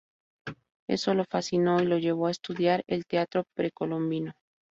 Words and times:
Eso 0.89 1.13
lo 1.13 1.25
fascinó 1.25 1.79
y 1.79 1.85
lo 1.85 1.99
llevó 1.99 2.25
a 2.25 2.31
estudiar 2.31 2.83
el 2.87 3.05
teatro 3.05 3.43
precolombino. 3.55 4.33